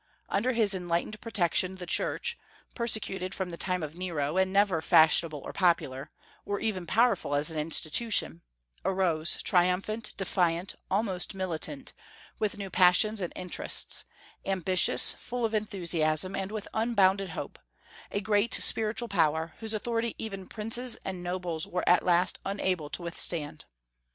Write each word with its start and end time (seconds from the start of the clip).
Under 0.29 0.53
his 0.53 0.73
enlightened 0.73 1.21
protection 1.21 1.75
the 1.75 1.85
Church, 1.85 2.35
persecuted 2.73 3.35
from 3.35 3.51
the 3.51 3.55
time 3.55 3.83
of 3.83 3.93
Nero, 3.95 4.35
and 4.35 4.51
never 4.51 4.81
fashionable 4.81 5.37
or 5.45 5.53
popular, 5.53 6.09
or 6.43 6.59
even 6.59 6.87
powerful 6.87 7.35
as 7.35 7.51
an 7.51 7.59
institution, 7.59 8.41
arose 8.83 9.39
triumphant, 9.43 10.15
defiant, 10.17 10.73
almost 10.89 11.35
militant, 11.35 11.93
with 12.39 12.57
new 12.57 12.71
passions 12.71 13.21
and 13.21 13.31
interests; 13.35 14.03
ambitious, 14.43 15.13
full 15.13 15.45
of 15.45 15.53
enthusiasm, 15.53 16.35
and 16.35 16.51
with 16.51 16.67
unbounded 16.73 17.29
hope, 17.37 17.59
a 18.11 18.21
great 18.21 18.55
spiritual 18.55 19.07
power, 19.07 19.53
whose 19.59 19.75
authority 19.75 20.15
even 20.17 20.47
princes 20.47 20.95
and 21.05 21.21
nobles 21.21 21.67
were 21.67 21.87
at 21.87 22.01
last 22.03 22.39
unable 22.43 22.89
to 22.89 23.03
withstand. 23.03 23.65